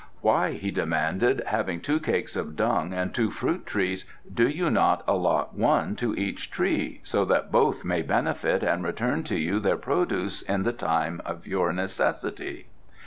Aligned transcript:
"Why," 0.21 0.53
he 0.53 0.71
demanded, 0.71 1.43
"having 1.45 1.79
two 1.79 1.99
cakes 1.99 2.35
of 2.35 2.55
dung 2.55 2.91
and 2.91 3.13
two 3.13 3.29
fruit 3.29 3.67
trees, 3.67 4.03
do 4.33 4.49
you 4.49 4.71
not 4.71 5.03
allot 5.07 5.53
one 5.53 5.95
to 5.97 6.15
each 6.15 6.49
tree, 6.49 7.01
so 7.03 7.23
that 7.25 7.51
both 7.51 7.85
may 7.85 8.01
benefit 8.01 8.63
and 8.63 8.83
return 8.83 9.21
to 9.25 9.37
you 9.37 9.59
their 9.59 9.77
produce 9.77 10.41
in 10.41 10.63
the 10.63 10.73
time 10.73 11.21
of 11.23 11.45
your 11.45 11.71
necessity?" 11.71 12.65